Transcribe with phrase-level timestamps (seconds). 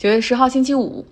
[0.00, 1.04] 九月十号星期五，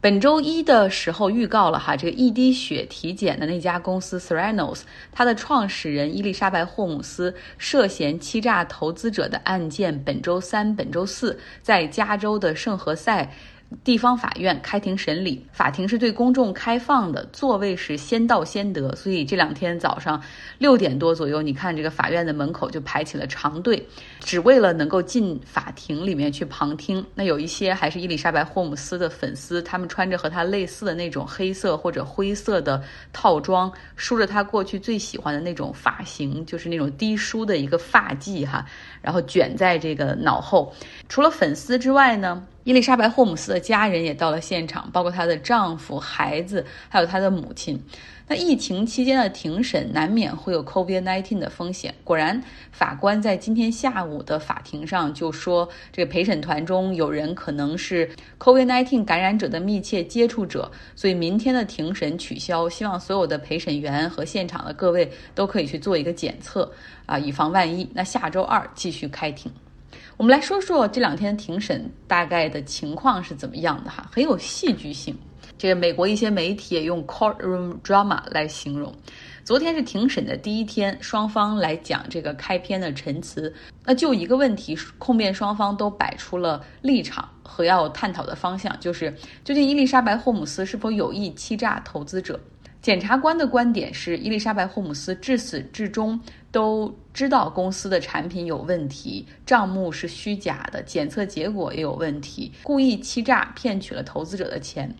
[0.00, 4.80] 本周一的时候预告了哈，这个一滴血体检的那家公司 Serenos，
[5.12, 13.32] 它的创始人伊丽莎白霍姆斯涉嫌欺诈投资者的案件，本周三、本周四在加州的圣何塞。
[13.84, 20.22] 地方法院开庭审理，法庭是对公众开放的，座位是先到先得，所以这两天早上
[20.58, 23.86] 六点多左右，你看这个法院的门口就排起了长队，
[24.20, 27.04] 只为了能够进法庭里面去旁听。
[27.14, 32.82] 那有一些还是伊丽莎白霍姆斯的粉丝，他们穿着和她类似的那种黑色或者灰色的
[33.12, 38.64] 套装，梳着她过去最喜欢的那种发型，就是那种低梳的一个发髻哈，
[39.00, 40.74] 然后卷在这个脑后。
[41.08, 42.46] 除了粉丝之外呢？
[42.64, 47.80] 伊丽莎白·霍姆斯的家人也到了现场，包括她的丈夫、孩子，还有她的母亲。
[48.28, 51.92] 那疫情期间的庭审难免会有 COVID-19 的风险。
[52.04, 52.40] 果然，
[52.70, 62.68] 法官在今天下午的法庭上就说，这个陪审团中有人可能是 COVID-19 感染者的密切接触者，所以明天的庭审取消。
[62.68, 66.70] 希望所有的陪审员和现场的各位都可以去做一个检测
[67.06, 67.86] 啊，以防万一。
[67.92, 69.52] 那下周二继续开庭。
[70.16, 75.16] 我们来说说这两天庭审大概的情况是怎么样的哈，很有戏剧性。
[75.58, 78.92] 这个美国一些媒体也用 courtroom drama 来形容。
[79.44, 83.52] 昨天是庭审的第一天，双方来讲这个开篇的陈词。
[83.84, 89.12] 那就一个问题，控辩双方都摆出了立场和要探讨的方向，就是
[89.44, 92.38] 究竟伊丽莎白·霍姆斯是否有意欺诈投资者。
[92.82, 104.92] 检察官的观点是，伊丽莎白·霍姆斯至始至终都知道公司的产品有问题，账目是虚假的，检测结果也有问题，故意欺诈骗取了投资者的钱。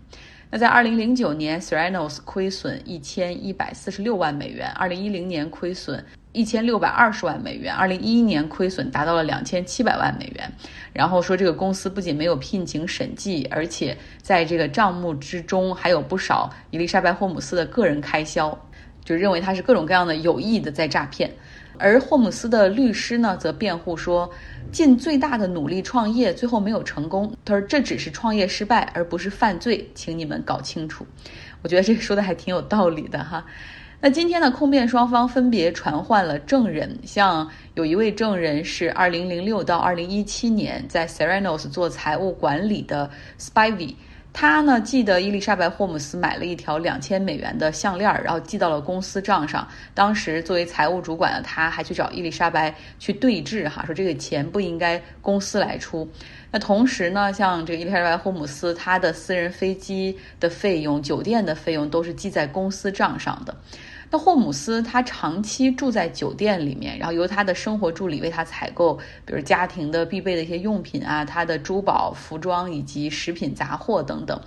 [0.49, 6.05] 那在二零零九年，Theranos 亏损一千一百四十六万美元，二零一零年亏损。
[6.33, 10.51] 一千六百二十万美元，二零一一年亏损达到了两千七百万美元。
[10.93, 18.67] 然后说这个公司不仅没有聘请审计，而且在这个账目之中还有不少伊丽莎白霍姆斯的个人开销，
[19.05, 21.31] 就认为他是各种各样的有意的在诈骗。
[21.79, 24.31] 而霍姆斯的律师呢，则辩护说，
[24.71, 27.35] 尽最大的努力创业，最后没有成功。
[27.45, 31.07] 他说这只是创业失败，而不是犯罪，请你们搞清楚。
[31.63, 33.45] 我觉得这个说的还挺有道理的哈。
[34.05, 43.09] 那今天呢，控辩双方分别传唤了证人，像有一位证人是2006到2017年在 Serenos 做财务管理的
[43.39, 43.95] Spivey，
[44.33, 49.69] 他呢记得伊丽莎白霍姆斯买了一条两千美元的项链，然后记到了公司账上。
[49.95, 56.09] 当时作为财务主管的他，还去找伊丽莎白去对质，哈，说这个钱不应该公司来出。
[56.51, 63.55] 那同时呢，像这个伊丽莎白霍姆斯，他的私人飞机的费用、酒店的费用都是记在公司账上的。
[64.13, 74.39] 那霍姆斯他长期住在酒店里面，然后由他的生活助理为他采购，比如家庭的必备的一些用品啊，他的珠宝、服装以及食品杂货等等。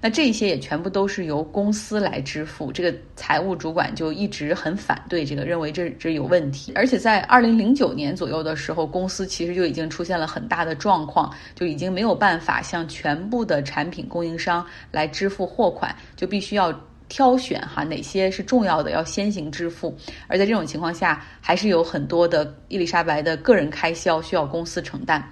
[0.00, 2.72] 那这些也全部都是由公司来支付。
[2.72, 6.72] 这个财务主管就一直很反对这个，认为这这有问题。
[6.74, 16.74] 而且在二零零九年左右的时候，公司其实就已经出现了很大的状况，就已经没有办法向全部的产品供应商来支付货款，就必须要。
[17.10, 19.94] 挑选哈哪些是重要的要先行支付，
[20.28, 25.22] 而在这种情况下，还是有很多的伊丽莎白的个人开销需要公司承担。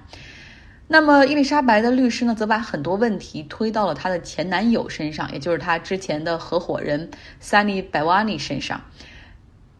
[0.89, 7.09] 那么伊丽莎白的律师呢，则把很多问题推到了她的前男友身上，也就是她之前的合伙人
[7.43, 8.81] Sunny b a w a n i 身上。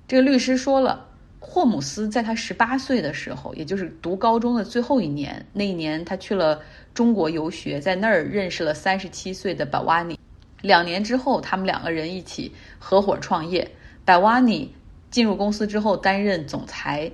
[0.07, 1.07] 这个律师说了，
[1.41, 6.61] 霍姆斯在他十八岁的时候，也就是读高中的最后一年，那一年他去了
[6.95, 10.18] 中国游学，在那儿认识了三十七岁的 b a w a n i
[10.63, 13.71] 两年之后，他们两个人一起合伙创业。
[14.05, 14.75] 百瓦尼
[15.11, 17.13] 进入公司之后担任总裁，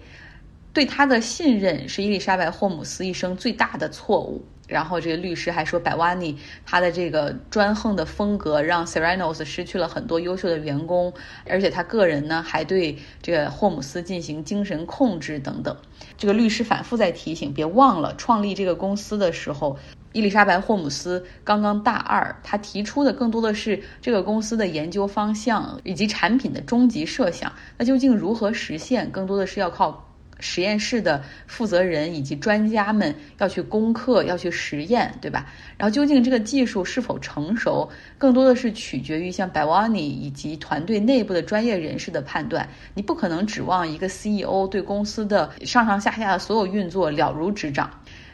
[0.73, 4.45] 对他的信任是伊丽莎白·霍姆斯一生最大的错误。
[4.67, 11.13] 然后这个律师还说，百瓦尼他的这个专横的风格让 Theranos 失去了很多优秀的员工，
[11.47, 15.77] 而且他个人呢还对这个霍姆斯进行精神控制等等。
[16.17, 19.79] 这个律师反复在提醒，别忘了创立这个公司的时候。
[20.15, 27.53] 伊丽莎白·霍姆斯刚刚大二，他提出的更多的是这个公司的研究方向以及产品的终极设想。
[27.77, 29.11] 那究竟如何实现？
[29.11, 35.47] 更多的是要靠实验室的负责人以及专家们要去攻克、要去实验，对吧？
[35.77, 37.91] 然后究竟这个技术是否成熟？
[38.17, 42.69] 更多的是取决于像百瓦尼以及团队内部的专业人士的判断。
[42.95, 47.91] 你不可能指望一个 CEO 对公司的上上下下的所有运作了如指掌。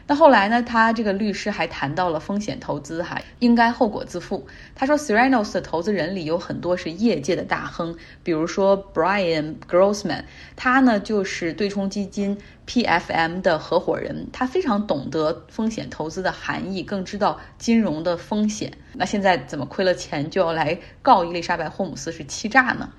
[0.07, 0.61] 那后来呢？
[0.61, 4.45] 他这个律师还谈到了风险投资，哈，应该后果自负。
[4.75, 10.23] 他说，Serenos 的投资人里有很多是业界的大亨，比如说 Brian Grossman，
[10.55, 12.37] 他呢就是对冲基金
[12.67, 18.71] PFM 的合伙人，他非常懂得风险投资的含义，更知道金融的风险。
[18.93, 22.89] 那现在怎么亏了钱就要来告伊丽莎白·霍姆斯是欺诈呢？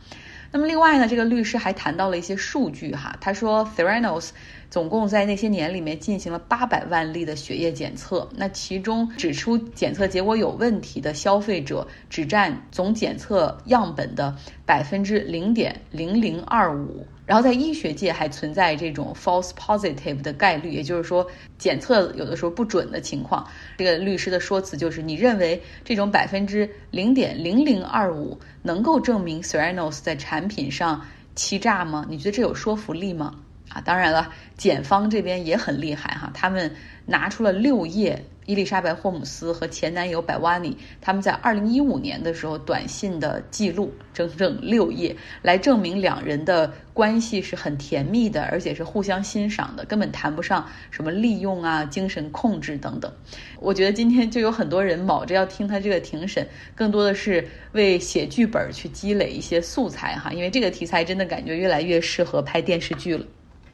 [0.54, 4.28] 那么另外呢，这个律师还谈到了一些数据哈，他说 Theranos
[4.72, 14.34] 总共在那些年里面进行了八百万例的血液检测，那其中指出检测结果有问题的消费者只占总检测样本的
[14.64, 17.06] 百分之零点零零二五。
[17.26, 21.26] 然后在医学界还存在这种 false positive 的概率，也就是说
[21.58, 23.46] 检测有的时候不准的情况。
[23.76, 32.06] 这个律师的说辞就是：你认为这种百分之零点零零二五能够证明 Serenos 在产品上欺诈吗？
[32.08, 33.34] 你觉得这有说服力吗？
[33.72, 36.70] 啊，当然了，检方这边也很厉害哈，他们
[37.06, 38.22] 拿出了六页。
[38.44, 53.12] 伊丽莎白·霍姆斯和前男友百瓦尼他们在二零一五年的时候短信的记录，整整六页，来证明两人的关系是很甜蜜的，而且是互相欣赏的，根本谈不上什么利用啊、精神控制等等。
[53.60, 56.44] 我觉得今天就有很多人卯着要听他这个庭审，
[56.74, 63.24] 更多的是为写剧本去积累一些素材哈，因为这个题材真的感觉越来越适合拍电视剧了。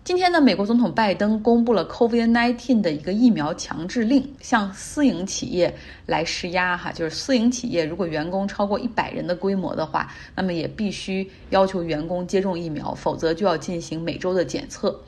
[0.09, 5.77] 今天呢，美国总统拜登公布了 COVID-19 的一个疫苗强制令，向私营企业
[6.07, 14.99] 来施压哈，就是私营企业如果员工超过一百人的规模的话，那么也必须要求员工接种疫苗，否则就要进行每周的检测。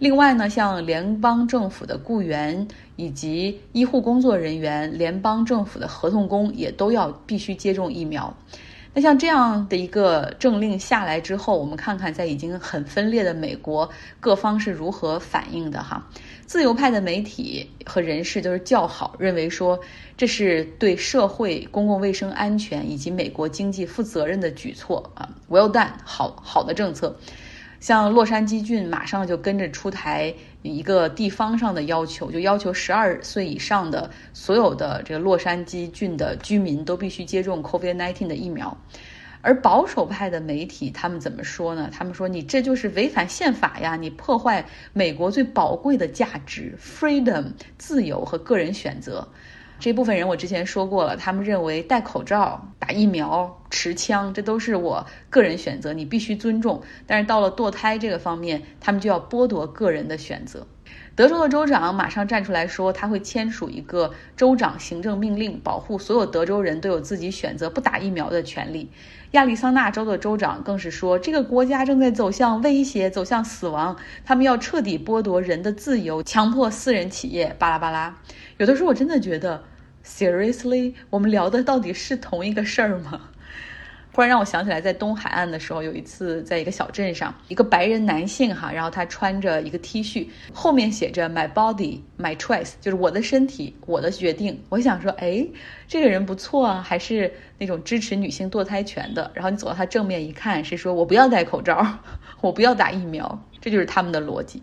[0.00, 2.66] 另外呢，像联邦政府的雇员
[2.96, 8.36] 以及医护工作人员、联邦政府的合同工也都要必须接种疫苗。
[8.94, 13.88] 那像这样的一个政令下来之后，我们看看在已经很分裂的美国
[14.18, 16.04] 各方是如何反应的哈。
[16.46, 19.78] 自由派的媒体和人士都是叫好，认为说
[20.16, 27.14] 这是对社会公共卫生安全以及美国经济负责任的举措啊，Well done，好好的政策。
[27.80, 38.76] 像洛杉矶郡马上就跟着出台一个地方上的要求，就要求十二岁以上的所有的这个洛杉矶郡的居民都必须接种 COVID-19 的疫苗。
[39.40, 41.88] 而保守派的媒体他们怎么说呢？
[41.92, 49.26] 他们说你这就是违反宪法呀，你破坏美国最宝贵的价值 ——freedom 自由和个人选择。
[49.80, 56.82] 这部分人我之前说过了，他们认为戴口罩、打疫苗、持枪，这都是我个人选择，你必须尊重。
[57.06, 60.66] 但是到了堕胎这个方面，他们就要剥夺个人的选择。
[61.14, 68.90] 德州的州长马上站出来说，他会签署一个州长行政命令，保护所有德州人都有自己选择不打疫苗的权利。
[69.32, 78.16] 亚利桑那州的州长更是说，这个国家正在走向威胁，走向死亡，他们要彻底剥夺人的自由，强迫私人企业，巴拉巴拉。
[78.56, 79.62] 有的时候我真的觉得
[80.04, 83.28] ，seriously，我们聊的到底是同一个事儿吗？
[84.12, 94.60] 忽然让我想起来，在东海岸的时候，有一次在一个小镇上，一个白人男性哈，然后他穿着一个 T 恤，后面写着 My body, my choice，就是我的身体，我的决定。
[94.70, 95.46] 我想说，哎，
[95.86, 99.30] 这个人不错啊，还是那种支持女性堕胎权的。
[99.34, 101.86] 然后你走到他正面一看，是说我不要戴口罩，
[102.40, 104.62] 我不要打疫苗，这就是他们的逻辑。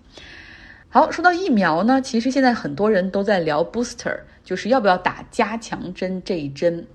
[0.89, 6.85] 好，说到疫苗呢，其实现在很多人都在聊 booster，就是要不要打加强针这一针。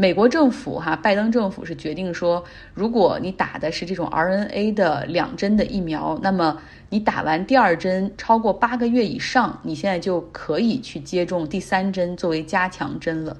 [0.00, 6.56] 美国政府哈，拜登政府是决定说，如果你打的是这种 RNA 的两针的疫苗，那么
[6.88, 13.36] 你打完第二针超过八个月以上，你现在就可以去接种第三针作为加强针了。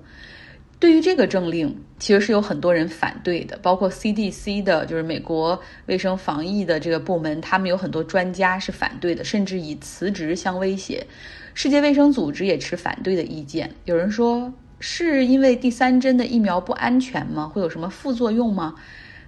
[0.81, 11.07] 对于这个政令，其实是有很多人反对的，包括 CDC 的，就是美国卫生防疫的这个部门，他们有很多专家是反对的，甚至以辞职相威胁。
[11.55, 13.71] 世界卫生组织也持反对的意见。
[13.85, 17.49] 有人说，是因为第三针的疫苗不安全吗？
[17.49, 18.75] 会有什么副作用吗？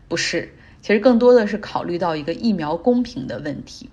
[0.09, 3.91] 不是，其实更多的是考虑到一个疫苗公平的问题。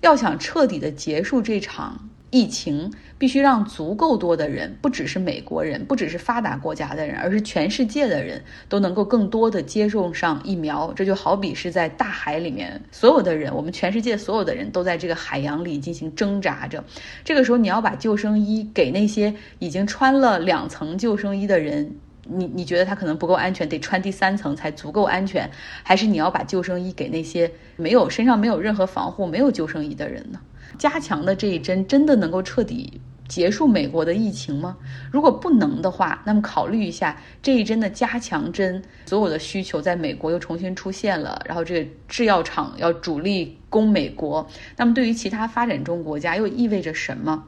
[0.00, 2.08] 要想彻底的结束这场。
[2.30, 10.92] 疫情必须让足够多的人，不只是美国人，不只是发达国家的人，而是全世界的人都能够更多的接种上疫苗。
[10.94, 16.84] 这就好比是在大海里面，所有的人，我们全世界所有的人都在这个海洋里进行挣扎着。
[17.24, 21.94] 这个时候，你要把救生衣给那些已经穿了两层救生衣的人，
[22.28, 25.48] 你你觉得他可能不够安全，得穿第三层才足够安全？
[25.84, 30.40] 还是你要把救生衣给那些没有身上没有任何防护、没有救生衣的人呢？
[30.78, 34.76] 加强的这一针真的能够彻底结束美国的疫情吗？
[35.10, 47.44] 如果不能的话，那么考虑一下这一针的加强针，所有的需求在美国又重新出现了，然后这个制药厂要主力攻美国，那么对于其他发展中国家又意味着什么？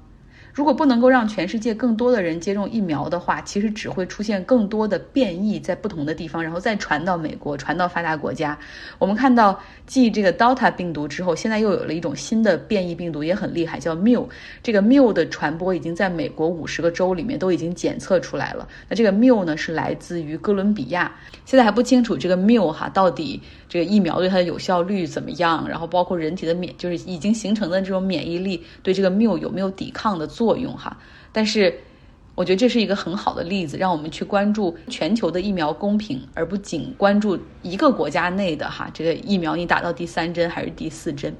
[0.59, 8.59] 如果不能够让全世界更多的人接种疫苗的话，其实只会出现更多的变异在不同的地方，然后再传到美国，传到发达国家。
[8.99, 14.27] 我们看到继这个 Delta 病毒之后，现在又有了一种新的变异病毒，也很厉害，叫 Mu。
[14.61, 18.67] 这个 Mu 的传播已经在美国五十个州里面都已经检测出来了。
[18.88, 30.97] 那这个 Mu 呢是来自于哥伦比亚，现在还不清楚这个 Mu 哈到底这个疫苗对它的有效率怎么样，然后包括人体的免就是已经形成的这种免疫力对这个 Mu 有没有抵抗的作用作用哈。
[31.31, 31.78] 但是
[32.35, 41.35] 我觉得这是一个很好的例子，让我们去关注全球的疫苗公平，而不仅关注一个国家内的哈这个疫苗你打到第三针还是第四针。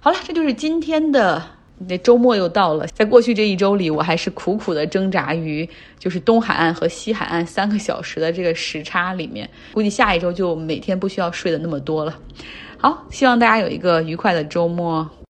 [0.00, 1.42] 好了，这就是今天的。
[1.78, 5.68] 那周末又到了，在过去这一周里，我还是苦苦的挣扎于
[5.98, 12.18] 就是东海岸和西海岸三个小时的这个时差里面，估计下一周就每天不需要睡的那么多了。
[12.78, 15.06] 好，希望大家有一个愉快的周末。